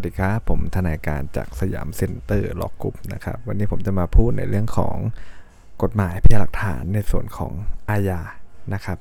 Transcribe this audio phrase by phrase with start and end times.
[0.00, 4.96] วัสดีครับ ผมทนายการจากสยามเซ็นเตอร์ Law Group นะครับ วันนี้ผมจะมาพูดในเรื่องของ
[5.82, 7.52] กฎหมายพยานหลักฐานในส่วนของ
[7.90, 8.20] อาญา
[8.74, 8.98] นะครับ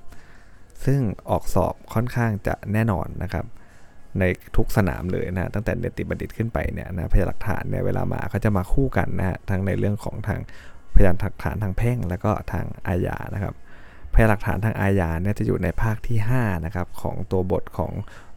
[0.86, 3.46] ซึ่งออกสอบค่อนข้างจะแน่นอนนะครับ
[4.20, 4.24] ใน
[4.56, 10.40] ทุกสนามเลยนะตั้งแต่เนติบัณฑิตขึ้นไปเนี่ยนะพยานหลักฐานเนี่ยเวลามาเขาจะมาคู่กันนะฮะทั้งในเรื่องของทาง
[10.96, 13.54] พยานหลักฐานทางแพ่ง แล้วก็ทางอาญานะครับ
[14.14, 17.92] พยานหลักฐานทางอาญาเนี่ยจะอยู่ในภาคที่5นะครับของตัวบทของ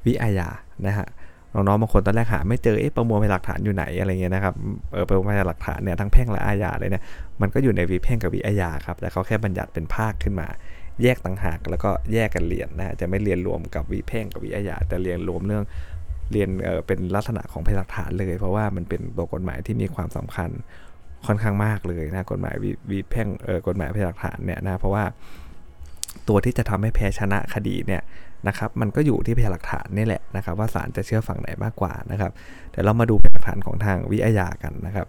[0.07, 0.49] วิอาญา
[0.87, 1.09] นะฮะ
[1.55, 4.55] น้องๆบางคนตอนแรกหาไม่เจอเอ๊ะประมวลพยานหลักฐานอยู่ไหนอะไรเงี้ยนะครับ
[4.93, 7.03] เออประมวลพยานหลักฐานเนี่ยทั้งแพ่งและอาญาเลยเนี่ย
[7.41, 10.49] มันก็อยู่ในวิแพ่งกับวิอาญาครับแต่เขาแค่บัญญัติเป็นภาคขึ้นมา
[11.03, 15.65] แยกต่างหากแล้วก็แยกกันเรียนนะฮะจะไม่เรียนรวมกับวิแพ่งกับวิอาญาแต่เรียนรวมเรื่อง
[16.33, 20.51] เรียนเออเป็นลักษณะของพยานหลักฐานเลย เพราะว่ามันเป็นตัวกฎหมายที่มีความสำคัญ
[21.27, 22.55] ค่อนข้างมากเลยนะกฎหมาย
[22.91, 25.05] วิแพ่งเออกฎหมายพยานหลักฐานเนี่ยนะเพราะว่า
[26.29, 28.03] ตัวที่จะทำให้แพ้ชนะคดีเนี่ย
[28.49, 32.31] นะครับมันก็อยู่ที่พยานหลักฐานนี่แหละนะครับ ว่าศาลจะเชื่อฝั่งไหนมากกว่านะครับ
[32.71, 35.07] เดี๋ยวเรามาดูพยานหลักฐานของทางวิทยากันนะครับ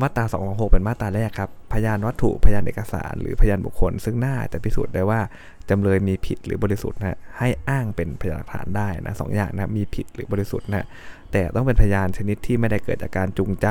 [0.00, 5.20] มาตรา226เป็นมาตราแรกครับพยานวัตถุพยานเอกสาร หรือพยานบุคคล ซึ่งน่าจะพิสูจน์ได้ว่า
[5.70, 10.86] จำเลยมีผิดหรือบริสุทธิ์นะให้อ้างเป็นพยานหลักฐานได้นะสองอย่างนะมีผิดหรือบริสุทธิ์นะ
[11.32, 13.66] แต่ต้องเป็นพยานชนิดที่ไม่ได้เกิดจากการจูงใจ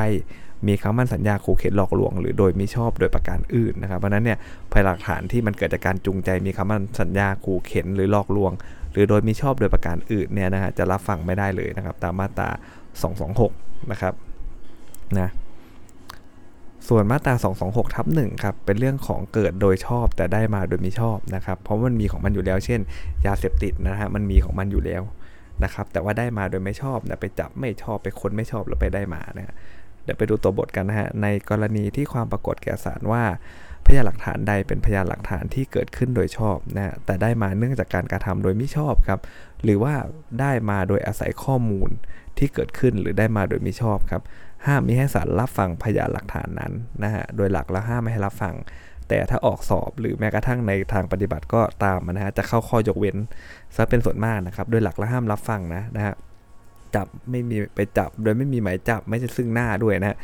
[0.68, 4.38] มีคำมั่นสัญญาขู่เข็นหลอกลวง หรือโดยมิชอบโดยประการอื่นนะครับเพราะนั้นเนี่ย
[4.72, 8.52] พยานหลักฐานที่มันเกิดจากการจูงใจ มีคำมั่นสัญญาขู่เข็นหรือหลอกลวง
[8.92, 12.50] หรือโดยมิชอบโดยประการอื่นเนี่ยนะฮะจะรับฟังไม่ได้เลยนะครับตามมาตรา
[13.20, 14.14] 226 นะครับ
[15.20, 15.30] นะ
[16.88, 17.34] ส่วนมาตรา
[17.66, 22.80] 226ทับ1ครับ เป็นเรื่องของเกิดโดยชอบแต่ได้มาโดยมิชอบนะครับ เพราะมันมีของมันอยู่แล้ว เช่น
[23.26, 25.02] ยาเสพติดนะฮะ มันมีของมันอยู่แล้ว
[25.64, 29.56] นะครับ แต่ว่าได้มาโดยไม่ชอบนะไปจับไม่ชอบไปค้นไม่ชอบแล้วไปได้มานะ
[30.04, 33.24] เดี๋ยวไปดูตัวบทกันนะฮะในกรณีที่ความปรากฏแก่ศาลว่า
[33.86, 39.20] พยานหลักฐานใดเป็นพยานหลักฐานที่เกิดขึ้นโดยชอบนะแต่ได้มาเนื่องจากการกระทำโดยไม่ชอบครับ
[39.64, 39.94] หรือว่า
[40.40, 41.90] ได้มาโดยอาศัยข้อมูล
[42.38, 44.22] ที่เกิดขึ้นหรือได้มาโดยมิชอบครับ
[44.66, 48.56] ห้ามมิให้ศาลรับฟังพยานหลักฐานนั้นนะฮะโดยหลักแล้วห้ามไม่ให้รับฟัง
[49.10, 53.18] แต่ถ้าออกสอบหรือแม้กระทั่งในทางปฏิบัติก็ตามนะฮะจะเข้าข้อยกเว้น
[53.76, 56.14] ซะเป็นส่วนมากนะครับโดยหลักแล้วห้ามรับฟังนะนะฮะ
[56.96, 60.18] จับไม่มีไปจับโดยไม่มีหมายจับไม่ใช่ซึ่งหน้าด้วยนะ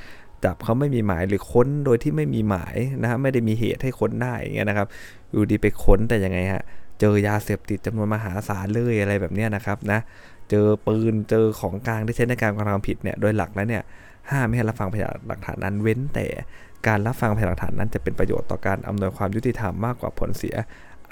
[0.45, 4.88] จับเขาไม่มีหมายหรือค้นโดยที่ไม่มีหมายนะฮะไม่ได้มีเหตุให้ค้นได้อย่างเงี้ยนะครับ
[5.31, 6.63] อยู่ดีไปค้นแต่ยังไงฮะ
[7.00, 10.00] เจอยาเสพติดจำนวนมหาศาลเลยอะไรแบบเนี้ยนะครับนะ
[10.50, 13.84] เจอปืนเจอของกลางที่ใช้ในการกระทำผิดเนี่ยโดยหลักแล้วเนี่ย
[14.31, 16.25] ห้ามไม่ให้รับฟังพยานหลักฐานนั้นเว้นแต่
[16.88, 20.56] การรับฟังพยานหลักฐานนั้นจะเป็นประโยชน์ต่อการอำนวยความยุติธรรมมากกว่าผลเสีย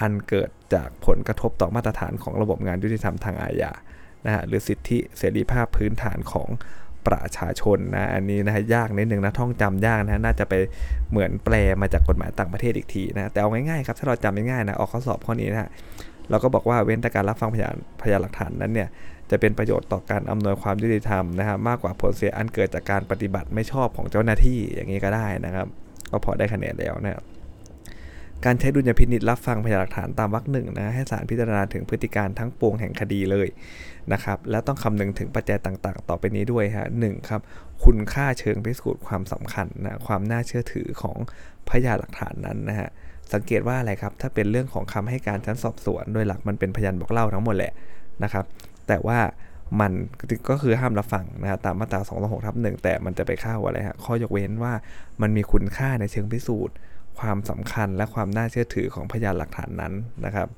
[0.00, 3.72] อันเกิดจากผลกระทบต่อมาตรฐานของระบบงานยุติธรรมทางอาญา
[4.24, 6.48] นะฮะหรือสิทธิเสรีภาพพื้นฐานของ
[7.06, 10.54] ประชาชนนะอันนี้นะยากนิดนึงนะท่องจำยากนะน่าจะไป
[11.10, 15.70] เหมือนแปลมาจากกฎหมายต่างประเทศอีกทีนะแต่เอาง่ายๆครับถ้าเราจำง่ายๆนะออกข้อสอบข้อนี้นะ
[16.30, 18.88] เราก็บอกว่าเว้นแต่การรับฟังพยานพยานหลักฐานนั้นเนี่ย
[19.30, 25.66] จะเป็นประโยชน์ต่อการอำนวยความยุติธรรมนะครับมากกว่าผลเสียอันเกิดจากการปฏิบัติไม่ชอบของเจ้าหน้าที่อย่างนี้ก็ได้นะครับ
[26.10, 27.24] ก็พอได้คะแนนแล้วนะครับ
[28.44, 33.48] การใช้ดุลยพินิจรับฟังพยานหลักฐานตามวรรคหนึ่งนะให้ศาลพิจารณาถึงพฤติการทั้งปวงแห่งคดีเลย
[34.12, 37.40] นะครับ และต้องคำนึงถึงปัจจัยต่างๆ ต่อไปนี้ด้วยฮะหนึ่งครับ
[37.84, 41.16] คุณค่าเชิงพิสูจน์ความสำคัญนะความน่าเชื่อถือของ
[41.68, 42.88] พยานหลักฐานนั้นนะฮะ
[43.32, 47.72] สังเกตว่าอะไรครับถ้าเป็นเรื่องของคำให้การชั้นสอบสวน โดยหลักมันเป็นพยานบอกเล่าทั้งหมดแหละ
[48.24, 48.44] นะครับ
[48.88, 49.18] แต่ว่า
[49.80, 49.92] มัน
[50.50, 54.72] ก็คือห้ามรับฟังนะฮะตามมาตรา2 6ทับหนึ่งแต่มันจะไปเข้าอะไรฮะข้อยกเว้นว่า
[55.22, 56.74] มันมีคุณค่าในเชิงพิสูจน์
[57.18, 59.92] ความสำคัญและความน่าเชื่อถือของพยานหลักฐานนั้น
[60.24, 60.48] นะครับ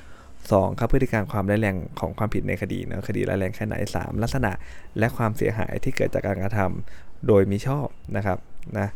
[0.00, 0.78] 2.
[0.78, 4.22] ครับพฤติการความร้ายแรงของความผิดในคดีนะคดีร้ายแรงแค่ไหน 3.
[4.22, 4.52] ลักษณะ
[4.98, 8.38] และความเสียหายที่เกิดจากการกระทำโดยมิชอบนะครับ
[8.78, 8.88] นะ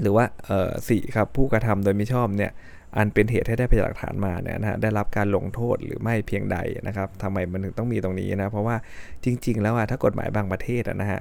[0.00, 0.24] หรือว่า
[0.88, 2.52] สี่ครับผู้กระทำโดยมิชอบเนี่ย
[2.96, 8.76] อันเป็นเหตุให้ได้พยานหลักฐานมาเนี่ยนะฮะได้รับการลงโทษหรือไม่เพียงใดนะครับทำไมมันถึงต้องมีตรงนี้นะเพราะว่า
[9.24, 11.20] จริง ๆ แล้วอะถ้ากฎหมายบางประเทศนะฮะ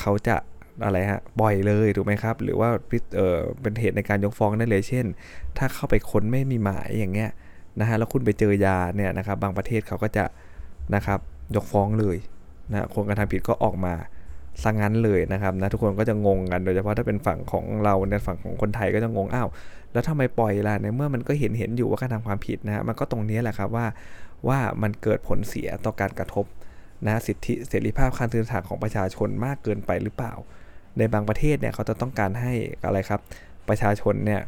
[0.00, 0.36] เขาจะ
[0.84, 2.68] อะไรฮะบ่อยเลยถูกไหมครับ หรือว่า
[3.16, 5.06] เออเป็นเหตุในการยกฟ้องได้เลย เช่น
[5.58, 7.30] ถ้าเข้าไปค้นไม่มีหมายอย่างเงี้ย
[7.80, 10.24] นะฮะแล้วคุณไปเจอยาเนี่ยนะครับบางประเทศเขาก็จะ
[10.94, 11.20] นะครับ
[11.56, 12.16] ยกฟ้องเลย
[12.70, 13.94] นะคนกระทำผิดก็ออกมา
[14.64, 19.48] สังงั้นเลยนะครับนะทุกคนก็จะงงกันโดยเฉพาะถ้าเป็นฝั่งของเราในฝั่งของคนไทยก็จะงงอ้าว
[19.92, 23.86] แล้วทำไมปล่อยล่ะในเมื่อมันก็เห็นเห็นอยู่ว่าการทำความผิดนะฮะมันก็ตรงนี้แหละครับว่า
[24.48, 26.44] ว่ามันเกิดผลเสียต่อการกระทบ
[27.06, 30.34] นะสิทธิเสรีภาพการสื่อสารของประชาชนมากเกินไปหรือเปล่า
[30.98, 32.52] ในบางประเทศเนี่ยเขาจะต้องการให้
[32.84, 33.20] อะไรครับ
[33.68, 34.40] ประชาชนเนี่ย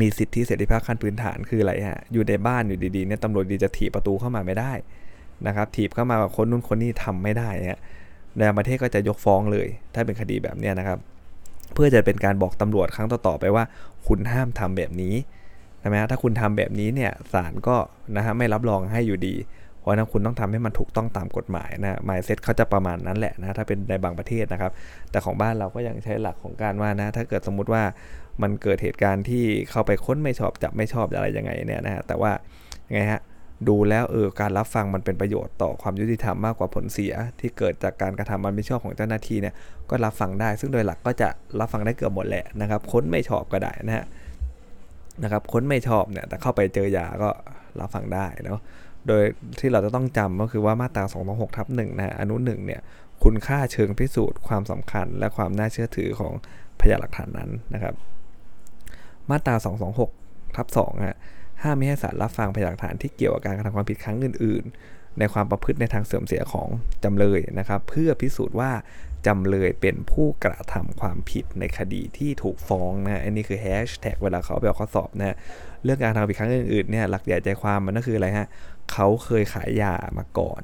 [0.00, 4.72] มีสิทธิเสรีภาพขั้นพื้นฐานคืออะไรฮะอยู่ในบ้านอยู่ดีๆเนี่ยตำรวจดีจะถีบประตูเข้ามาไม่ได้
[5.46, 7.80] นะครับถีบเข้ามาคนนู้นคนนี้ทำไม่ได้ฮะ
[8.38, 10.98] ในประเทศก็จะยกฟ้องเลย ถ้าเป็นคดีแบบนี้นะครับ
[11.74, 13.64] เพื่อจะเป็นการบอกตำรวจครั้งต่อๆไปว่า
[14.06, 15.14] คุณห้ามทำแบบนี้
[15.80, 17.76] ใช่ไหมถ้าคุณทำแบบนี้เนี่ยศาลก็
[18.16, 19.34] นะฮะไม่รับรองให้อยู่ดี
[19.78, 24.72] เพราะนั้นคุณต้องทำให้มันถูกต้องตามกฎหมายนะ mindset เขาจะประมาณนั้นแหละนะถ้าเป็นในบางประเทศนะครับ
[25.10, 27.82] แต่ของบ้านเราก็ยังใช้หลักของการว่านะถ้าเกิดสมมุติว่า
[28.42, 32.30] มันเกิดเหตุการณ์ที่เข้าไปค้นไม่ชอบจับไม่ชอบอะไรยังไงเนี่ยนะฮะแต่ว่า
[32.88, 33.20] ยังไงฮะ
[33.68, 39.54] ดูแล้วเออการรับฟังมันเป็นประโยชน์ต่อความยุติธรรมมากกว่าผลเสีย ที่เกิดจากการกระทำมันไม่ชอบของเจ้าหน้าที่เนี่ย
[39.90, 41.28] ก็รับฟังได้ ซึ่งโดยหลักก็จะ
[41.60, 44.06] รับฟังได้เกือบหมดแหละนะครับ ค้นไม่ชอบก็ได้นะฮะ
[45.22, 47.30] นะครับค้นไม่ชอบเนี่ยแต่เข้าไปเจอยาก็
[47.80, 48.60] รับฟังได้เนาะ
[49.08, 49.22] โดย
[49.60, 52.80] ที่เราจะต้องจำก็คือว่ามาตรา226ทับ1นะอนุ1เนี่ย
[53.24, 56.32] คุณค่าเชิงพิสูจน์ความสำคัญ และความน่าเชื่อถือของ
[56.80, 57.94] พยานหลักฐานนั้นนะครับ
[59.30, 59.54] มาตรา
[60.06, 61.18] 226ทับ2ฮะ
[61.62, 66.68] ห้ามไม่ให้ศาลรับฟังพยานหลักฐานที่เกี่ยวกับการกระทำความผิดครั้งอื่น ๆ ในความประพฤติในทางเสื่อมเสียของ
[67.04, 68.70] จำเลยนะครับ เพื่อพิสูจน์ว่า
[69.26, 75.36] จำเลยเป็นผู้กระทำความผิดในคดีที่ถูกฟ้องนะอันนี้คือแฮชแท็กเวลาเขาไปออกข้อสอบนะ
[75.84, 78.46] เรื่องการทำผิดครั้งอื่นๆเนี่ยหลักใหญ่ใจความมันก็คืออะไรฮะ
[78.92, 80.62] เขาเคยขายยามาก่อน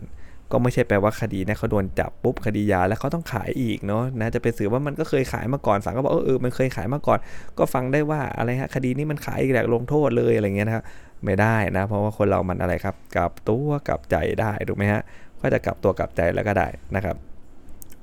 [0.53, 7.19] ก็ไม่ใช่แปลว่าคดีนี่ยเขาโดนจับปุ๊บคดียาแล้วเขาต้องขายอีกเนาะนะจะไปสืบว่ามันก็เคยขายมาก่อนศาลก็บอกเออเออมันเคยขายมาก่อน
[7.59, 10.85] ก็ฟังได้ว่าอะไรฮะคดีนี้มันขายอีกแล้วลงโทษเลยอะไรเงี้ยนะครับ
[11.25, 15.03] ไม่ได้นะเพราะว่าคนเรามันอะไรครับกลับตัวกลับใจได้ถูกไหมฮะ
[15.41, 17.17] ก็จะกลับตัวกลับใจแล้วก็ได้นะครับ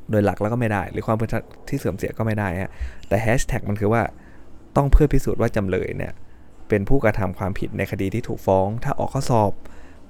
[0.09, 1.17] โดยหลักแล้วก็ไม่ได้ หรือความ
[1.69, 2.71] ที่เสื่อมเสียก็ไม่ได้ฮะ
[3.07, 4.01] แต่แฮชแท็กมันคือว่า
[4.75, 6.13] ต้องเพื่อพิสูจน์ว่าจำเลยเนี่ย
[6.69, 9.51] เป็นผู้กระทำความผิดในคดีที่ถูกฟ้อง ถ้าออกข้อสอบ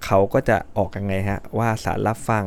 [0.05, 2.45] เขาก็จะออกยังไงฮะว่าสารรับฟัง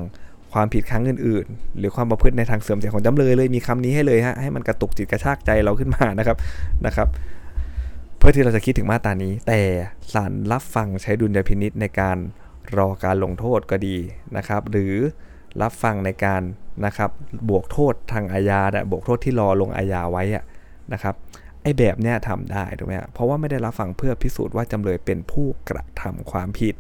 [0.53, 6.37] ความผิดครั้งอื่น ๆ หรือความประพฤติในทางเสื่อมเสียของจำเลยเลยมีคำนี้ให้เลยฮะให้มันกระตุกจิตกระชากใจเราขึ้นมานะครับ
[6.87, 7.09] นะครับ
[8.19, 9.61] เพื่อที่เราจะคิดถึงมาตรานี้ แต่
[10.13, 12.17] ศาลรับฟังใช้ดุลยพินิษในการ
[12.77, 13.97] รอการลงโทษก็ดี
[14.37, 14.95] นะครับ หรือ
[15.63, 16.43] รับฟังในการ
[16.85, 17.11] นะครับ
[17.49, 18.61] บวกโทษทางอาญา
[18.91, 20.25] บวกโทษที่รอลงอาญาไว้
[20.93, 21.15] นะครับ
[21.63, 26.75] ไอ้แบบเนี้ยทำได้ถูกไหมเพราะว่าไม่ได้รับฟังเพื่อพิสูจน์ว่าจำเลยเป็นผู้กระทำความผิด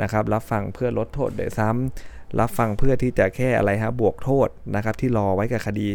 [0.00, 5.88] นะครับรับฟังเพื่อลดโทษโดยซ้ำรับฟังเพื่อที่จะแค่อะไรฮะบวกโทษนะครับที่รอไว้กับคดี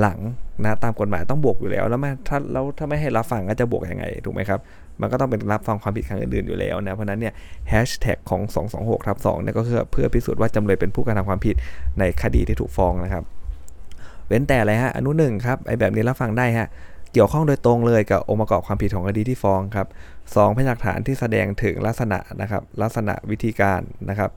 [0.00, 0.18] หลัง
[0.62, 4.60] นะตามกฎหมายต้องบวกอยู่แล้วแล้วถ้าแล้วถ้าไม่ให้รับฟังก็จะบวกยังไงถูกไหมครับ
[5.00, 7.34] มันก็ต้องเป็นรับฟังความผิดครั้งอื่นๆอยู่แล้วนะเพราะนั้นเนี่ย
[7.68, 8.40] แฮชแท็กของ
[8.74, 11.56] 226ทับ2เนี่ยก็คือเพื่อพิสูจน์ว่าจำเลยเป็นผู้กระทำความผิด
[11.98, 13.24] ในคดีที่ถูกฟ้องนะครับ
[14.28, 16.68] เว้นแต่อะไรฮะอนุหนึ่งครับไอ้แบบนี้รับฟังได้ฮะ
[17.14, 19.86] เกี่ยวข้องโดยตรงเลยกับองค์ประกอบความผิดของคดีที่ฟ้องครับ
[20.34, 24.30] สองพยานหลักฐานที่แสดงถึงลักษณะนะครับ ลักษณะวิธีการนะครับ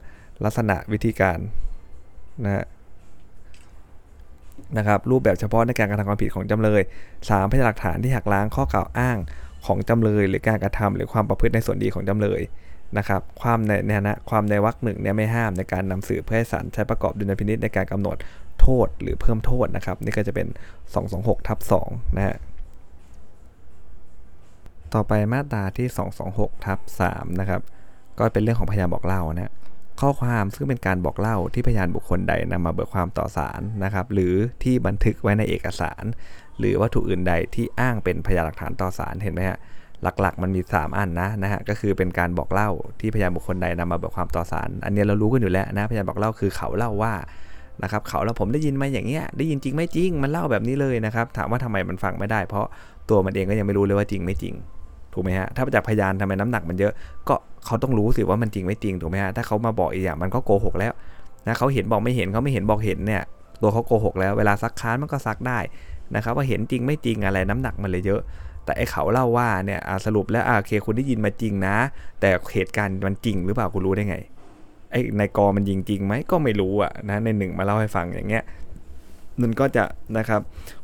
[0.44, 1.38] ลักษณะวิธีการ
[2.44, 2.64] นะฮะ
[4.78, 6.82] นะครับรูปแบบเฉพาะในการกระทำความผิดของจำเลย
[7.18, 7.50] 3.
[7.50, 9.18] พยานหลักฐานที่หักล้างข้อกล่าวอ้าง
[9.66, 12.40] ของจำเลย หรือการกระทำหรือความประพฤติในส่วนดีของจำเลย
[12.98, 18.16] นะครับความในเนี่ยนะความในวรรคหนึ่งเนี่ยไม่ห้ามในการนำสืบเพื่อให้ศาลใช้ประกอบดุลพินิษในการกำหนด
[18.60, 20.46] โทษหรือเพิ่มโทษนะครับ นี่ก็จะเป็น
[20.96, 21.58] 226ทับ
[21.88, 22.36] 2นะฮะ
[24.94, 25.88] ต่อไปมาตราที่
[26.26, 26.78] 226ทับ
[27.10, 27.60] 3นะครับ
[28.18, 29.52] ก็เป็นเรื่องของพยานบอกเล่านะ
[30.00, 36.04] ข้อความซึ่งเป็นการบอกเล่าที่พยานบุคคลใดนำมาเบิกความต่อศาลนะครับ หรือที่บันทึกไว้ในเอกสาร
[36.58, 39.58] หรือวัตถุอื่นใดที่อ้างเป็นพยานหลักฐานต่อศาลเห็นไหมฮะ
[40.02, 42.70] หลักๆ มันมี 3 อันนะนะฮะก็คือเป็นการบอกเล่า
[43.00, 47.14] ที่พยานบุคคลใดนำมาเบิกความต่อศาลอันนี้เรารู้กันอยู่แล้วนะพยานบอกเล่าคือเขาเล่าว่า
[47.82, 52.66] นะครับเขาแล้วผมได้ยินมาอย่างเงี้ยได้ยินจริงไม่จริงมันเล่าแบบนี้เลยนะครับ ถามว่าทำไมมันฟังไม่ได้ เพราะ
[53.08, 54.54] ตัวมันเองก็ยังไม่รู้เลยว่าจริงไม่จริง
[55.18, 56.92] ถูกไหมฮะถ้าจากพยานทำไมน้ำหนักมันเยอะ
[57.28, 57.34] ก็
[57.66, 60.92] เขาต้องรู้สิว่ามันจริงไม่จริงถูกไหมฮะถ้าเขามาบอกอีกอย่างมันก็โกหกแล้ว
[61.46, 63.22] นะเขาเห็นบอกไม่เห็นเขาไม่เห็นบอกเห็นเนี่ย
[63.62, 65.58] ตัวเขาโกหกแล้วเวลาซักค้านมันก็ซักได้
[66.14, 68.20] นะครับว่าเห็นจริงไม่จริงอะไรน้ำหนักมันเลยเยอะ
[68.64, 71.76] แต่ไอ้เขาเล่าว่าเนี่ยสรุปแล้วโอเคคุณได้ยินมาจริงนะ
[72.20, 74.16] แต่เหตุการณ์มันจริงหรือเปล่าคุณรู้ได้ไง
[74.90, 78.44] ไอ้ในกอมันยิงจริงไหมก็ไม่รู้อะนะในหนึ่งมาเล่าให้ฟังอย่างเงี้ย
[79.42, 79.84] มันก็จะ
[80.18, 80.40] นะครับ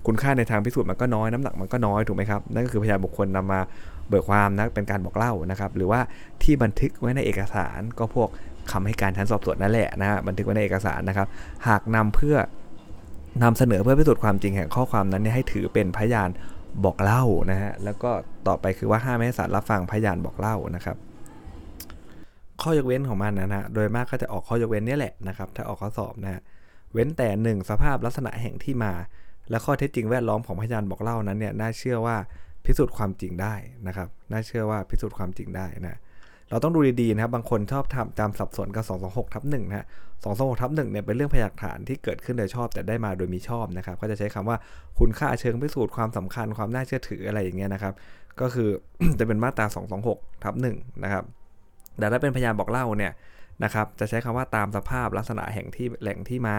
[0.06, 3.60] คุณค่าในทางพิสูจน์มันก็น้อยน้ำหนักมันก็น้อยถูกไหมครับนั่นก็คือพยานบุคคลนำมา
[4.08, 6.00] เบิกความนะเป็นการบอกเล่านะครับ หรือว่า
[6.42, 8.28] ที่บันทึกไว้ในเอกสารก็พวก
[8.72, 11.28] คำให้การชั้นสอบสวนนั่นแหละนะฮะบันทึกไว้ในเอกสารนะครับ
[11.68, 12.36] หากนำเพื่อ
[13.42, 16.30] นำเสนอเพื่อพิสูจน์ความจริงแห่งข้อความนั้นให้ถือเป็นพยาน
[16.84, 18.10] บอกเล่านะฮะแล้วก็
[18.48, 20.96] ต่อไปคือว่าห้ามให้ศาลรับฟังพยานบอกเล่านะครับ
[22.62, 26.40] ข้อยกเว้นของมันนะฮะโดยมากก็จะออกข้อยกเว้นนี่แหละนะครับ ถ้าออกข้อสอบนะฮะ
[26.92, 28.92] เว้นแต่หนึ่งสภาพลักษณะแห่งที่มา
[29.50, 32.16] และข้อเท็จจริงแวดล้อมของพยานบอกเล่านั้นเนี่ยน่าเชื่อว่า
[32.64, 33.54] พิสูจน์ความจริงได้
[33.86, 35.98] นะครับ น่าเชื่อว่าพิสูจน์ความจริงได้นะ
[36.50, 39.86] เราต้องดูดีๆนะครับ บางคนชอบทำจำสับสนกับ 226ทับหนึ่งนะฮะ
[40.22, 44.56] 226ทับหนึ่งเนี่ยเป็นเรื่องพยานฐานที่เกิดขึ้นโดยชอบแต่ได้มาโดยมีชอบนะครับ ก็จะใช้คำว่า
[44.98, 47.94] คุณค่าเชิงพิสูจน์ความสำคัญความน่าเชื่อถืออะไรอย่างเงี้ยนะครับ
[48.40, 48.68] ก็คือ
[49.18, 49.66] จะเป็นมาตรา
[50.04, 51.24] 226ทับหนึ่งนะครับ
[51.98, 53.12] แต่ถ้าเป็นพยานบอกเล่าเนี่ย
[53.64, 56.56] นะครับจะใช้คำว่าตามสภาพลักษณะแห่งที่แหล่งที่มา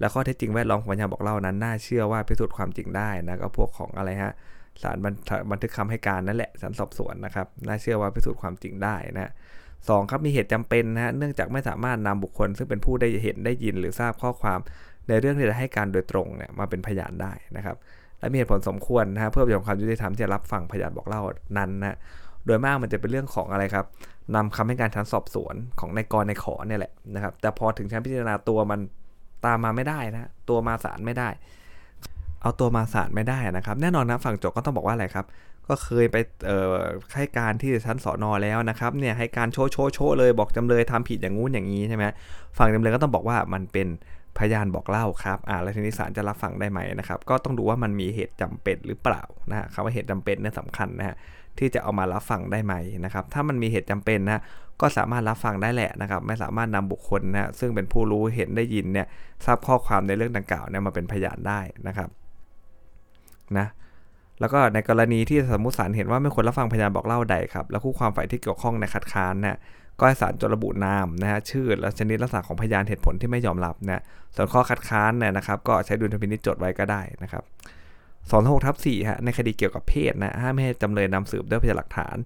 [0.00, 4.32] และข้อเท็จจริงแวดล้อมของพยานบอกเล่านั้น น่าเชื่อว่าพิสูจน์ความจริงได้นะก็พวกของอะไรฮะ
[4.82, 4.96] สาร
[5.50, 9.32] บันทึกคำให้การนั่นแหละสารสอบสวนนะครับน่าเชื่อว่าพิสูจน์ความจริงได้นะ
[9.70, 14.58] 2ครับมีเหตุจำเป็นนะฮะเนื่องจากไม่สามารถนำบุคคล ซึ่งเป็นผู้ได้เห็นได้ยินหรือทราบข้อความ
[15.08, 17.76] ในเรื่องที่จะให้การโดยตรงเนี่ยมาเป็นพยานได้นะครับ
[18.18, 21.22] และมีเหตุผลสมควรนะฮะเพื่อประโยชน์ความยุติธรรมที่จะรับฟังพยานบอกเล่า
[21.58, 21.96] นั้นนะ
[22.46, 23.86] โดยมากมันจะเป็นเรื่องของอะไรครับ
[24.34, 28.80] นำคำให้การชั้นสอบสวนของนายกรในขอเนี่ยแหละนะครับแต่พอถึงชั้นพิจารณาตัวมัน
[29.46, 31.28] ตามมาไม่ได้นะตัวมาศาลไม่ได้
[32.42, 35.26] เอาตัวมาศาลไม่ได้นะครับ แน่นอนนะฝั่งโจทก็ต้องบอกว่าอะไรครับ
[35.68, 36.16] ก็เคยไป
[37.14, 42.04] ให้การที่ชั้นสอนอแล้วนะครับเนี่ยให้การโชว์โชว์โชว์เลยบอกจำเลยทำผิดอย่างงู้นอย่างนี้ใช่ไหม
[42.58, 43.88] ฝั่งจำเลยก็ต้องบอกว่ามันเป็น
[44.38, 51.16] พยานบอกเล่าครับอ่าแล้วทีนี้ศาลจะรับฟังได้ไหมนะครับ ก็ต้องดูว่ามันมีเหตุจำเป็นหรือเปล่านะฮะคำว่าเหตุจำเป็นเนี่ยสำคัญนะฮะ
[51.58, 52.74] ที่จะเอามารับฟังได้ไหม
[53.04, 54.42] นะครับ ถ้ามันมีเหตุจำเป็นนะ
[54.80, 59.06] ก็สามารถรับฟังได้แหละนะครับ ไม่สามารถนำบุคคลนะซึ่งเป็นผู้รู้เห็นได้ยินเนี่ย
[59.44, 62.08] ทราบข้อความในเรื่องดังกล่าวเนี่ยมาเป็นพยานได้นะครับ
[63.58, 63.66] นะ
[64.40, 69.56] แล้วก็ในกรณีที่สมมติศาลเห็นว่าไม่ควรรับฟังพยานบอกเล่าใดครับ แล้วคู่ความฝ่ายที่เกี่ยวข้องในคัดค้านเนี่ย
[69.98, 74.02] ก็ให้ศาลจดระบุนามนะฮะชื่อและชนิดลักษณะของพยานเหตุผลที่ไม่ยอมรับนะ
[74.36, 77.42] ส่วนข้อคัดค้านเนี่ยนะครับ ก็ใช้ดุลพินิจจดไว้ก็ได้นะครับ
[78.30, 82.16] สองหกทับสี่ฮะในคดีเกี่ยวกับเพศนะห้ามให้จำเลยนำสืบด้วยพยานหลักฐาน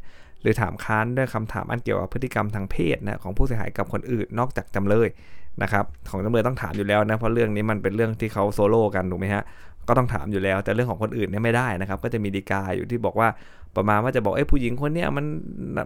[0.41, 5.09] หรือถามค้านด้วยคำถามอันเกี่ยวกับพฤติกรรมทางเพศนะของผู้เสียหายกับคนอื่นนอกจากจำเลย
[5.63, 9.45] นะครับของจำเลยต้องถามอยู่แล้วนะเพราะเรื่องนี้มันเป็นเรื่องที่เขาโซโล่กันถูกไหมฮะ
[9.91, 13.29] ก็ต้องถามอยู่แล้ว แต่เรื่องของคนอื่นเนี่ยไม่ได้นะครับ ก็จะมีดีกาอยู่ที่บอกว่า
[13.77, 15.25] ประมาณว่าจะบอกไอ้ผู้หญิงคนเนี้ยมัน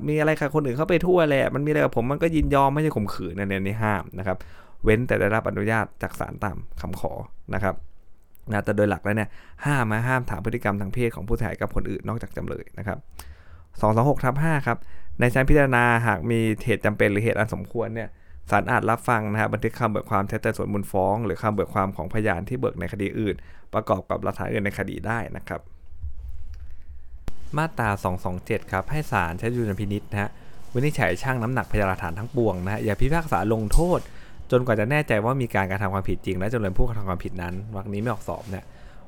[0.08, 4.36] มีอะไรกับคนอื่นเข้าไปทั่วแหละมันมีอะไรกับผมมันก็ยินยอมไม่ใช่ข่มขืนเนี่ยนี่ห้ามนะครับ
[4.84, 7.12] เว้นแต่ได้รับอนุญาตจากศาลตามคำขอ
[7.54, 7.74] นะครับ
[8.50, 9.28] นะแต่โดยหลักแล้วเนี่ย
[9.66, 12.98] ห้ามมาห้ามถามพฤติกรรมทางเพศของผู้เสียหายกับคนอื่นนอกจากจำเลยนะครับ
[13.80, 14.78] 226ทับ5ครับ
[15.20, 18.08] ในชั้นพิจารณาหากมีเหตุจำเป็นหรือเหตุอันสมควรเนี่ย
[18.50, 23.34] ศาลอาจรับฟังนะครับบันทึกคำเบิกความเท็จแต่ส่วนมูลฟ้อง หรือคำเบิกความของพยานที่เบิกในคดีอื่น
[23.74, 25.60] ประกอบกับหลักฐานอื่นในคดีได้นะครับ
[27.58, 27.88] มาตรา
[28.30, 30.30] 227 ครับ ให้ศาลใช้ดุลพินิษนะฮะ
[30.74, 34.00] วินิจฉัยช่างน้ำหนักพยานหลักฐานทั้งปวงนะฮะอย่าพิพากษาลงโทษ
[34.50, 38.64] จนกว่าจะแน่ใจว่ามีการกระทำความผิดจริง และจำเลยผู้กระทำความผิดนั้นวรรคนี้ไม่ออกสอบเนี่ย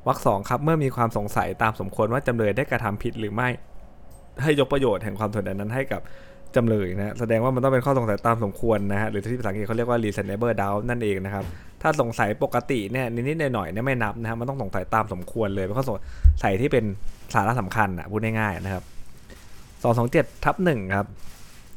[0.06, 3.48] วรรคสองครับเมื่อมีความสงสัยตามสมควรว่าจำเลยได้กระทำผิดหรือไม่
[4.42, 6.00] ให้ยกประโยชน์แห่งความสนใจนั้นให้กับ
[6.56, 11.44] จำเลยนะแสดงว่ามันต้องเป็นข้อสงสัยตามสมควรนะฮะหรือที่ภาษาอังกฤษเขาเรียกว่า reasonable doubt นั่นเองนะครับ
[11.82, 15.96] ถ้าสงสัยปกติเนี่ยนิดๆหน่อยๆเนี่ยไม่นับนะฮะมันต้องสงสัยตามสมควรเลยเป็นข้อสง
[16.44, 16.84] สัยที่เป็น
[17.34, 18.84] สาระสำคัญอะพูดง่ายๆนะครับ
[19.84, 21.06] 227ทับหนึ่งครับ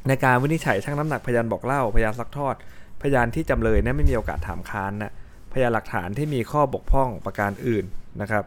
[0.08, 2.54] ในการวินิจฉัยชั่งน้ำหนักพยานบอกเล่าพยานซักทอด
[3.02, 5.12] พยานที่จำเลยเนี่ยไม่มีโอกาสถามค้านนะ
[5.52, 7.84] พยานหลักฐานที่มีข้อบกพร่องประการอื่น
[8.20, 8.44] นะครับ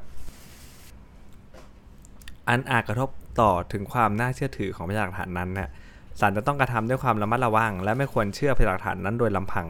[2.49, 3.09] อันอาจกระทบ
[3.41, 5.71] ต่อถึงความน่าเชื่อถือของพยานหลักฐานนั้นนะ
[6.19, 9.67] ศาลจะต้องกระทำด้วยความระมัดระวัง และไม่ควรเชื่อพยานหลักฐานนั้นโดยลำพัง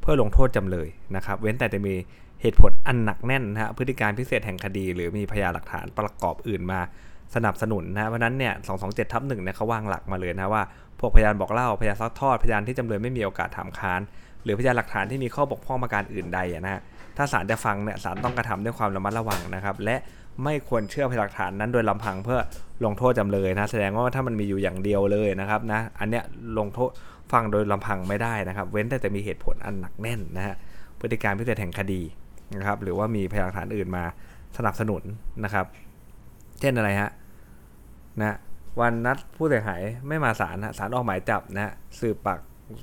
[0.00, 1.94] เพื่อลงโทษจำเลยนะครับ เว้นแต่จะมี
[2.42, 6.80] เหตุผลอันหนักแน่นนะฮะพฤติการพิเศษแห่งคดี หรือมีพยานหลักฐานประกอบอื่นมา
[7.34, 10.62] สนับสนุนนะเพราะนั้นเนี่ย227ทับหนึ่งเนี่ยเขาวางหลักมาเลยนะว่า
[11.00, 14.00] พวกพยานบอกเล่า พยานซักทอด พยานที่จำเลยไม่มีโอกาสถามค้าน
[14.44, 16.80] หรือพยานหลักฐานที่มีข้อบกพร่องประการอื่นใดนะฮะ
[17.16, 19.96] ถ้าศาลจะฟังเนี่ยศาลต้องกระทำด้วยความระมัดระวังนะครับ และ
[20.44, 22.40] ไม่ควรเชื่อพยานหลักฐานนั้นโดยลำพังเพื่อ
[22.84, 26.24] ลงโทษจำเลยนะ แสดงว่าถ้ามันมีอยู่อย่างเดียวเลยนะครับนะอันเนี้ย
[26.58, 26.90] ลงโทษ
[27.32, 30.54] ฟังโดยลำพังไม่ได้นะครับ เว้นแต่จะมีเหตุผลอันหนักแน่นนะฮะ
[31.00, 32.02] พฤติการพิเศษแห่งคดี
[32.58, 34.04] นะครับหรือว่ามีพยานหลักฐานอื่นมา
[34.56, 35.02] สนับสนุน
[35.44, 35.66] นะครับ
[36.60, 37.10] เช่นอะไรฮะ
[38.20, 38.36] นะ
[38.80, 42.40] วันนัดผู้เสียหายไม่มาศาลศาลออกหมายจับนะสืบปาก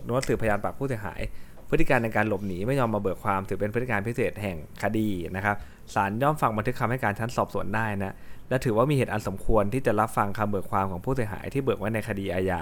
[0.08, 1.22] นวดสืบพยานปากผู้เสียหาย
[1.70, 5.56] พฤติการในการหลบหนีไม่ยอมมาเบิกความถือเป็นพฤติการพิเศษแห่งคดีนะครับ
[5.94, 8.16] ศาลย่อมฟังบันทึกคำให้การชั้นสอบสวนได้นะ
[8.50, 12.62] และถือว่ามีเหตุอันสมควรที่จะรับฟังคำเบิกความของผู้เสียหายที่เบิกไว้ในคดีอาญา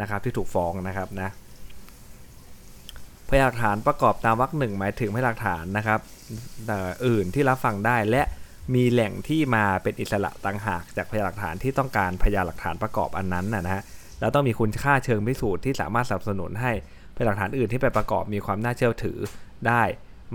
[0.00, 1.30] นะครับ ที่ถูกฟ้องนะครับนะ
[3.28, 6.00] พยานหลักฐานประกอบตามวรรคหนึ่งหมายถึงพยานหลักฐานนะครับ
[7.06, 8.22] อื่นที่รับฟังได้และ
[8.74, 13.82] มีแหล่งที่มาเป็นอิสระต่างหากจากพยานหลักฐานที่ต้องการพยานหลักฐานประกอบอันนั้นนะฮะ
[14.20, 16.72] แล้วต้องมีคุณค่าเชิงพิสูจน์ที่สามารถสนับสนุนให้
[17.16, 19.18] พยานหลักฐานอื่นที่ไปประกอบมีความน่าเชื่อถือ
[19.68, 19.82] ได้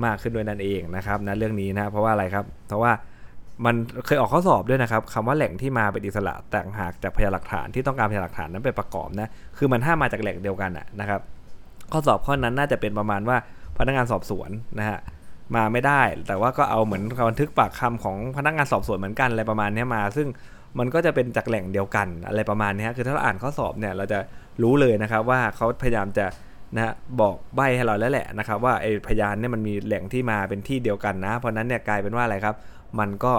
[0.06, 2.92] มากขึ้นด้วยนั่นเองนะครับนะเรื่องนี้นะเพราะว่าอะไรครับเพราะว่า
[3.66, 3.76] มัน
[4.06, 11.22] เคยออกข้อสอบด้วยนะครับคำว่าแหล่งที่มาเป็นอิสระต่างหากจากพยานหลักฐานที่ต้องการพยานหลักฐานนั้นไปประกอบนะคือมันห้ามมาจากแหล่งเดียวกันนะครับ
[11.92, 13.38] ข้อสอบข้อนั้นน่าจะเป็นประมาณว่า
[13.78, 14.50] พนักงานสอบสวน
[14.80, 15.00] นะฮะ
[15.56, 20.28] มาไม่ได้ แต่ว่าก็เอาเหมือนบันทึกปากคำของพนักงานสอบสวนเหมือนกันอะไรประมาณนี้มา ซึ่ง
[20.80, 24.20] มันก็จะเป็นจากแหล่งเดียวกันอะไรประมาณนี้คือถ้าเราอ่านข้อสอบเนี่ยเราจะ
[24.64, 26.26] รู้เลยนะครับว่าเขาพยายามจะ
[26.74, 32.56] นะบอกใบให้เราแล้วแหละนะครับว่าไอ้พยานเนี่ยมันมีแหล่งที่มาเป็นที่เดียวกันนะ เพราะนั้นเนี่ยกลายเป็นว่าอะไรครับ
[33.00, 33.34] มันก็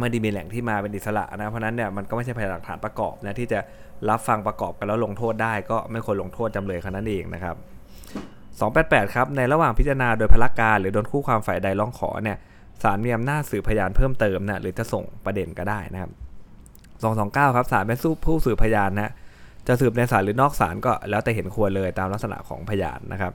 [0.00, 3.60] ไม่ได้มีแหล่งที่มาเป็นอิสระนะ เพราะนั้นเนี่ยมันก็ไม่ใช่พยานหลักฐานประกอบนะที่จะ
[4.10, 7.56] รับฟังประกอบกันแล้วลงโทษได้ ก็ไม่ควรลงโทษจำเลยคนนั้นเองนะครับ
[8.40, 12.38] 288 ครับในระหว่างพิจารณาโดยพลักการ หรือโดนคู่ความฝ่ายใดร้องขอเนี่ย
[12.82, 16.10] ศาลมีอำนาจสืบพยานเพิ่มเติมนะหรือจะส่งประเด็นก็ได้นะครับ
[17.48, 19.12] 229 ครับศาลเป็นสู้ผู้สืบพยานนะ
[19.66, 23.32] จะสืบในศาลหรือนอกศาลก็แล้วแต่เห็นควรเลยตามลักษณะของพยานนะครับ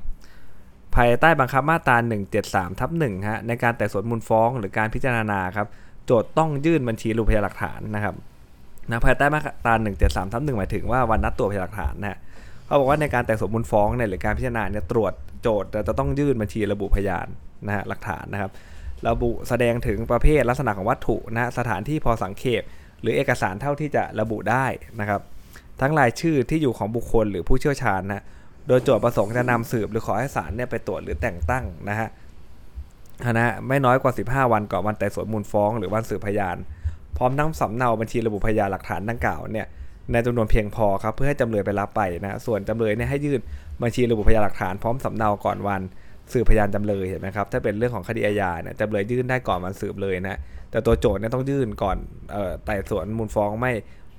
[0.96, 1.98] ภายใต้บังคับมาตรา
[2.38, 5.68] 173 ทับ1ฮะในการแต่สวนมูลฟ้องหรือการพิจารณาครับ
[6.06, 8.16] โจทย์ต้องยื่นบัญชีรูปพยานหลักฐานนะครับ
[8.90, 12.18] นะภายใต้มาตรา 173ทับ1หมายถึงว่าวันนัดตัวพยานหลักฐานนะ
[12.66, 17.28] เขาบอกว่าในการแต่สวนมูลฟ้องเนี่ยหรือการพิจารณาเนี่ยตรวจโจทย์จะต้องยื่นบัญชีระบุพยาน
[17.68, 18.52] นะฮะหลักฐานนะครับ
[19.08, 22.64] ระบุแสดงถึงประเภทลักษณะของวัตถุนะสถานที่พอสังเขป
[23.02, 24.66] หรือเอกสารเท่าที่จะระบุได้
[25.00, 25.22] นะครับ
[25.82, 28.24] ทั้งรายชื่อที่อยู่ของบุคคลหรือผู้เชี่ยวชาญนะ
[28.68, 32.10] โดยโจทย์ประสงค์จะนำสืบหรือขอให้ศาลเนี่ยไปตรวจหรือแต่งตั้งนะฮะ
[33.32, 36.58] นะไม่น้อยกว่า 15 วันก่อนวันแต่สวนมูลฟ้อง หรือวันสืบพยาน
[37.18, 39.68] พร้อมทั้งสำเนาบัญชีระบุพยานหลักฐานดังกล่าวเนี่ย
[40.12, 43.40] ในจำนวนเพียงพอครับเพื่อให้จำเลยไปรับไปนะส่วนจำเลยเนี่ยให้ยื่น
[43.84, 45.82] บัญชีระบุพยานหลักฐานพร้อมสำเนาก่อนวัน
[46.34, 50.38] สืบพยานจำเลยเห็นไหมครับถ้าเป็นเรื่องของคดีอาญาเนี่ยจำเลยยื่นได้ก่อนวันสืบเลยนะ
[50.72, 51.98] แต่ตัวโจทย์เนี่ยต้องยื่นก่อน
[52.66, 53.72] ไต่สวนมูลฟ้องไม่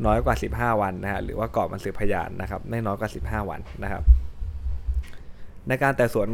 [0.06, 4.02] น้อยกว่า 15 วันนะฮะหรือว่าก่อนวันสืบพยานนะครับไม่น้อยกว่า 15 วันนะครับ
[5.68, 6.28] ในการไต่สวน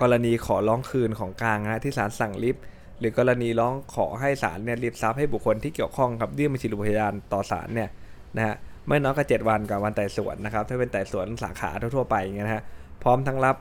[0.00, 2.56] กรณีขอร้องคืนของกลางนะที่ศาลสั่งลิฟ
[2.98, 7.90] หรือกรณีร้องขอให้ศาลเนี่ยรีบทรัพย์ให้บุคคลที่เกี่ยวข้องครับยื่นบัญชีรูปพยานต่อศาลเนี่ย
[8.36, 8.54] นะฮะ
[8.88, 12.62] ไม่น้อยกว่า7วันก่อนวันไต่สวนนะครับถ้าเป็นไต่สวนสาขาทั่วๆไปเงี้ยนะฮะ
[13.02, 13.56] พร้อมทั้งรับ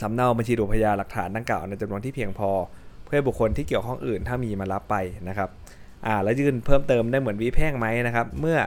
[0.00, 2.50] สำเนาบัญชีรูปพยานหลักฐานดังกล่าวในจำนวนที่เพียงพอ
[3.06, 4.96] เพื่อบุคคลที่เกี่ยวข้องอื่นถ้ามีมารับไป
[5.28, 5.48] นะครับ
[6.06, 8.58] อ่าแล้วยื่นเพิ่มเติมได้เหมือนวีแพ่งไหมนะครับ เมื่อ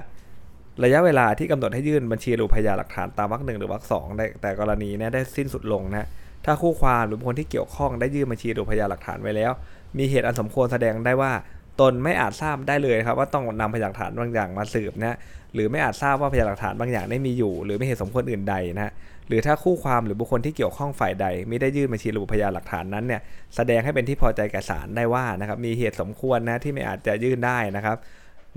[0.84, 4.06] ระยะเวลาที่กำหนดให้ยื่นบัญชีรูปพยานหลักฐานตามวรรคหนึ่งหรือวรรคสอง
[4.42, 6.08] แต่กรณีนี้ได้สิ้นสุดลงนะ
[6.46, 9.52] ถ้าคู่ความหรือบุคคลที่เกี่ยวข้องได้ยื่นบัญชีรูปพยานหลักฐานไว้แล้ว
[9.98, 11.32] มีเหตุอันสมควรแสดงได้ว่า
[11.80, 15.18] ตนไม่อาจทราบได้เลยครับว่าต้องนำพยานหลักฐานบางอย่างมาสืบนะ
[15.54, 18.92] หรือไม่อาจทราบว่าพยานหลักฐานบางอย่างได้มีอยู่ หรือไม่เหตุสมควรอื่นใดนะ
[19.28, 23.22] หรือถ้าคู่ความหรือบุคคลที่เกี่ยวข้องฝ่ายใด ไม่ได้ยื่นบัญชีระบุพยานหลักฐานนั้นเนี่ย
[23.56, 27.98] แสดงให้เป็นที่พอใจแก่ศาลได้ว่านะครับมีเหตุสมควรนะที่ไม่อาจจะยื่นได้นะครับ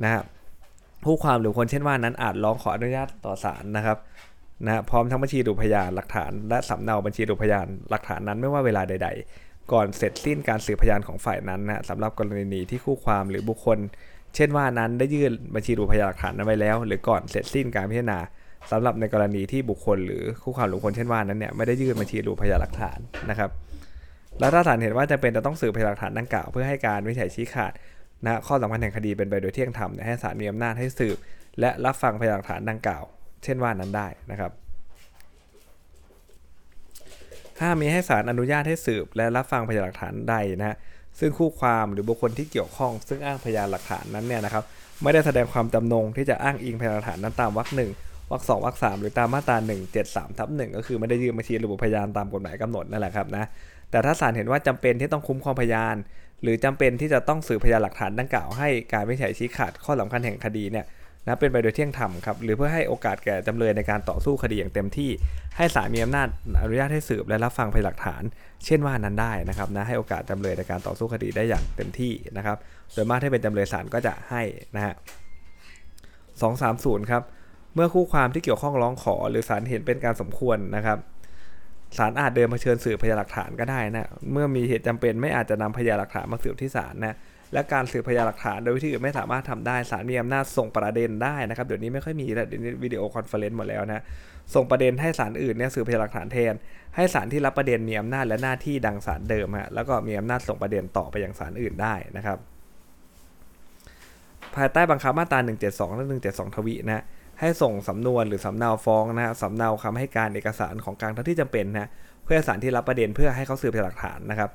[0.03, 0.23] นะ
[1.05, 3.99] ผู้ความหรือคนเช่นว่านั้นอาจร้องขออนุญาตต่อศาลนะครับ
[4.67, 13.79] นะพร้อมทั้งบัญชีดูพยานหลักฐาน และสำเนาบัญชีดูพยานหลักฐานนั้นไม่ว่าเวลาใด ๆ ก่อนเสร็จสิ้นการสืบพยานของฝ่ายนั้นนะสำหรับกรณีที่คู่ความหรือบุคคล
[14.35, 18.19] เช่นว่านั้นได้ยื่นบัญชีดูปพยานหลักฐานนั้นไว้แล้ว หรือก่อนเสร็จสิ้นการพิจารณา
[18.71, 22.99] สำหรับในกรณีที่บุคคลหรือคู่ความหรือบุคคลเช่นว่านั้นเนี่ยไม่ได้ยื่นบัญชีดูปพยานหลักฐาน
[23.31, 23.51] นะครับ
[24.41, 27.73] แล้วถ้าศาลเห็นว่าจะเป็นจะต้องสืบพยานหลักฐานดังกล่าวเพื่อให้การวิจัยชี้ขาด
[28.25, 31.17] นะข้อสำคัญแห่งคดีเป็นไปโดยเที่ยงธรรมให้ศาลมีอำนาจให้สืบ
[31.61, 33.05] และรับฟังพยานหลักฐานดังกล่าว
[33.45, 34.53] เช่นว่านั้นได้นะครับ
[37.61, 40.77] ห้ามีให้ศาลอนุญาตให้สืบ และรับฟังพยานหลักฐานใดนะฮะ
[41.19, 44.65] ซึ่งคู่ความหรือบุคคลที่เกี่ยวข้อง ซึ่งอ้างพยานหลักฐานนั้นเนี่ยนะครับ
[45.03, 47.91] ไม่ได้แสดงความจำนงที่จะอ้างอิงพยานหลักฐานนั้นตามวรรคหนึ่ง
[48.31, 53.49] วรรคสองวรรคสามหรือตามมาตรา1 7 3ทับหนึ่งก็คือไม่ได้ยื่นบัญชีระบุพยานตามกฎหมายกำหนดนั่นแหละครับนะ
[53.91, 55.97] แต่ถ้าศาลเห็นว่าจำเป็นที่ต้องคุ้มครองพยาน
[56.43, 60.85] หรือจำเป็นที่จะต้องสืบพยานหลักฐานดังกล่าวให้การวิจัยชี้ขาดข้อสำคัญแห่งคดีเนี่ย
[61.29, 65.11] นะเป็นไปโดยเที่ยงธรรมครับหรือเพื่อให้โอกาสแก่จำเลยในการต่อสู้คดีอย่างเต็มที่
[65.57, 66.29] ให้ศาลมีอำนาจ
[66.63, 68.23] อนุญาตให้สืบและรับฟังพยานหลักฐาน
[68.65, 72.57] เช่นว่านั้นได้นะครับนะให้โอกาสจำเลยในการต่อสู้คดีได้อย่างเต็มที่นะครับ
[72.95, 74.43] โดยมากถ้าเป็นจำเลยศาลก็จะให้
[74.77, 74.95] นะฮะ
[76.41, 77.23] สองสามศูนย์ครับ
[77.75, 80.99] เมื่อคู่ความที่เกี่ยวข้องร้องขอ หรือศาลเห็นเป็นการสมควรนะครับ
[81.97, 87.17] ศาลอาจเดินเผชิญสืบพยานหลักฐานก็ได้นะเมื่อมีเหตุจำเป็นไม่อาจจะนำพยานหลักฐานมาสืบที่ศาลนะ
[87.53, 94.03] และการสืบพยานหลักฐานโดยวิธีอื่นไม่สามารถทำได้ศาลมีอำนาจส่งประเด็นได้นะครับเดี๋ยวนี้ไม่ค่อยมีแล้วเดี๋ยวนี้ video conference หมดแล้วนะ
[94.55, 96.55] ส่งประเด็นให้ศาลอื่นเนี่ยสืบพยานหลักฐานแทน
[96.97, 102.39] ให้ศาลที่รับประเด็นมีอำนาจและหน้าที่ดังศาลเดิมฮะแล้วก็มีอำนาจส่งประเด็นต่อไปยังศาลอื่นได้นะครับ
[104.55, 107.05] ภายใต้บังคับมาตรา 172 และ 172 ทวินะ
[107.41, 111.89] ให้ส่งสำนวนหรือสำเนาฟ้องนะฮะสำเนาคำให้การเอกสารของกลางทั้งที่จำเป็นนะ
[112.25, 114.51] เพื่อศาลที่รับประเด็นเพื่อให้เขาสืบพยานหลักฐานนะครับ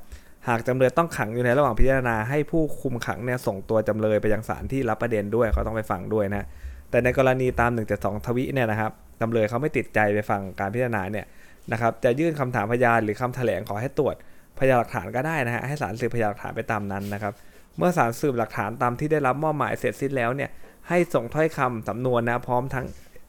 [0.48, 6.48] หากจำเลยต้องขังอยู่ในระหว่างพิจารณาให้ผู้คุมขังเนี่ยส่งตัวจำเลยไปยังศาลที่รับประเด็นด้วยเขาต้องไปฟังด้วยนะ
[6.90, 11.26] แต่ในกรณีตาม1.2ทวิเนี่ยนะครับจำเลยเขาไม่ติดใจไปฟังการพิจารณาเนี่ย
[11.72, 14.16] นะครับจะยื่นคำถามพยานหรือคำแถลงขอให้ตรวจ
[14.60, 17.34] พยานหลักฐานก็ได้นะฮะให้ศาลสืบพยานหลักฐานไปตามนั้นนะครับ
[17.78, 20.50] เมื่อศาลสืบหลักฐานตามที่ได้รับมอบหมายเสร็จสิ้นแล้วเนี่ย
[20.90, 22.86] ให้ส่งถ้อยคำสำนวนนะพร้อมทั้ง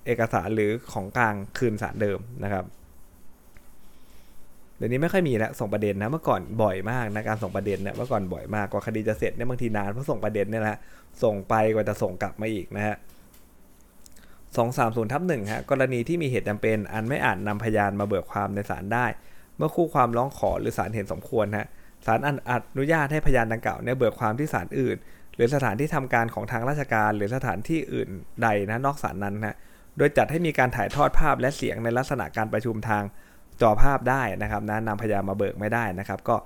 [0.07, 2.65] เอกสารหรือของกลางคืนศาลเดิมนะครับ
[4.77, 10.77] เดี๋ยวนี้ไม่ค่อยมีแล้วส่งประเด็นนะเมื่อก่อนบ่อยมากนะการส่งประเด็นเนี่ยเมื่อก่อนบ่อยมากกว่าคดีจะเสร็จเนี่ยบางทีนานเพราะส่งประเด็นเนี่ยแหละ
[11.23, 12.97] ส่งไปกว่าจะส่งกลับมาอีกนะฮะ
[14.57, 19.07] สองสามศูนย์ทับหนึ่งฮะกรณีที่มีเหตุจำเป็น อันไม่อาจนำพยานมาเบิกความในศาลได้
[19.57, 21.67] เมื่อคู่ความร้องขอหรือศาลเห็นสมควรฮะ
[22.07, 22.19] ศาล
[22.51, 24.97] อนุญาตให้พยานดังกล่าวเนี่ยเบิกความที่ศาลอื่น
[25.35, 28.09] หรือสถานที่ทำการของทางราชการ หรือสถานที่อื่น
[28.43, 29.57] ใดนะนอกศาลนั้นนะ
[29.99, 33.03] โดยจัดให้มีการถ่ายทอดภาพและเสียงในลักษณะการประชุมทาง
[33.63, 36.37] จอภาพได้นะครับนะนำพยานมาเบิกไม่ได้นะครับ ก็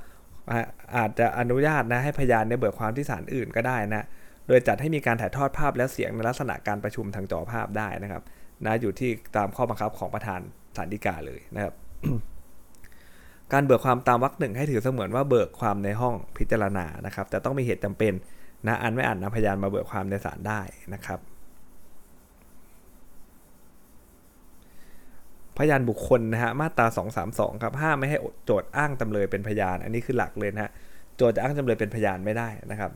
[0.96, 4.06] อาจจะอนุญาตนะให้พยานในเบิกความที่ศาลอื่นก็ได้นะ
[4.46, 8.22] โดยจัดให้มีการถ่ายทอดภาพและเสียงในลักษณะการประชุมทางจอภาพได้นะครับ
[8.64, 10.40] นะอยู่ที่ตามข้อบังคับของประธาน
[10.76, 11.74] ศาลฎีกาเลยนะครับ
[13.52, 18.12] การเบิกความตามวรรคหนึ่งให้ถือเสมือนว่าเบิกความในห้องพิจารณานะครับแต่ต้องมีเหตุจำเป็น
[18.66, 20.60] นะอันไม่อาจนำพยานมาเบิกความในศาลได้
[20.94, 21.18] นะครับ
[25.58, 26.86] พยานบุคคลนะฮะมาตรา
[27.24, 30.70] 232 ครับห้ามไม่ให้โจทย์อ้างจำเลยเป็นพยาน อันนี้คือหลักเลยนะฮะ
[31.16, 32.90] โจทย์จะอ้างจำเลยเป็นพยานไม่ได้นะครับ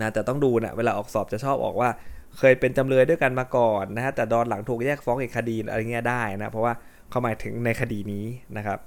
[0.00, 1.90] นะแต่ต้องดูนะเวลาออกสอบจะชอบออกว่า
[2.38, 6.74] เคยเป็นจำเลยด้วยกันมาก่อนนะฮะแต่ดอนหลังถูกแยกฟ้องอีกคดีอะไรเงี้ยได้นะเพราะว่า
[7.10, 8.78] เขาหมายถึงในคดีนี้นะครับ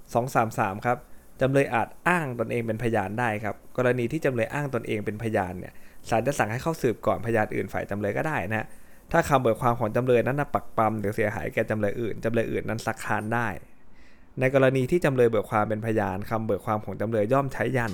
[0.00, 0.98] 233ครับ
[1.40, 5.72] จำเลยอาจอ้างตนเองเป็นพยานได้ครับกรณีที่จำเลยอ้างตนเองเป็นพยานเนี่ย
[6.08, 8.66] ศาลจะสั่งให้เข้าสืบก่อนพยานอื่นฝ่ายจำเลยก็ได้นะฮะ
[9.12, 13.48] ถ้าคำเบิกความของจำเลยนั้นปักปั๊มหรือเสียหายแก่จำเลยอื่นจำเลยอื่นนั้นสักค้านได้
[14.40, 17.92] ในกรณีที่จำเลยเบิกความเป็นพยานคำเบิกความของจำเลยย่อมใช้ยัน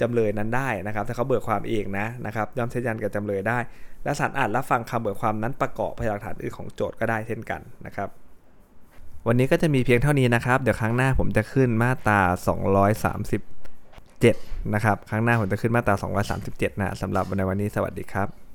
[0.00, 3.58] จำเลยนั้นได้นะครับ ถ้าเขาเบิกความเองนะนะครับย่อมใช้ยันกับจำเลยได้
[4.04, 8.08] และศาลอาจรับฟังคำเบิกความนั้นประกอบพยานหลักฐานอื่นของโจทก์ก็ได้เช่นกันนะครับ
[9.26, 12.20] วันนี้ก็จะมีเพียงเท่านี้นะครับ เดี๋ยวครั้งหน้าผมจะขึ้นมาตรา
[13.62, 15.94] 237 นะครับ ครั้งหน้าผมจะขึ้นมาตรา
[16.38, 18.45] 237 นะสำหรับในวันนี้สวัสดีครับ